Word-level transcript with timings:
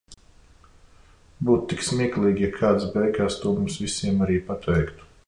Būtu 1.49 1.69
tik 1.73 1.83
smieklīgi, 1.89 2.45
ja 2.47 2.51
kāds 2.57 2.87
beigās 2.97 3.41
to 3.45 3.55
mums 3.59 3.79
visiem 3.85 4.25
arī 4.29 4.43
pateiktu. 4.49 5.11